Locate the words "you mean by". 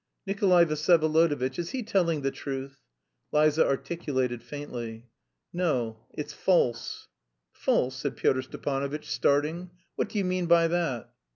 10.17-10.67